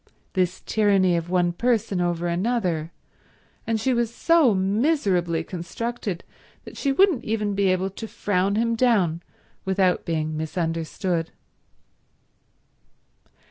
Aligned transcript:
This 0.33 0.61
tyranny 0.65 1.15
of 1.15 1.29
one 1.29 1.53
person 1.53 2.01
over 2.01 2.25
another! 2.25 2.91
And 3.67 3.79
she 3.79 3.93
was 3.93 4.11
so 4.11 4.55
miserably 4.55 5.43
constructed 5.43 6.23
that 6.65 6.75
she 6.75 6.91
wouldn't 6.91 7.23
even 7.23 7.53
be 7.53 7.65
able 7.67 7.91
to 7.91 8.07
frown 8.07 8.55
him 8.55 8.73
down 8.75 9.21
without 9.63 10.03
being 10.03 10.35
misunderstood. 10.35 11.29